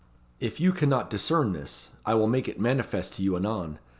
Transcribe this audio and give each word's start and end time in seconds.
If 0.39 0.59
you 0.59 0.71
cannot 0.71 1.11
discern 1.11 1.51
this, 1.51 1.91
I 2.07 2.15
will 2.15 2.25
make 2.25 2.47
it 2.47 2.59
manifest 2.59 3.13
to 3.17 3.21
you 3.21 3.35
anon. 3.35 3.77